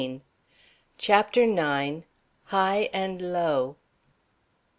]CHAPTER 0.97 1.43
IX. 1.43 2.05
HIGH 2.45 2.89
AND 2.91 3.21
LOW. 3.21 3.75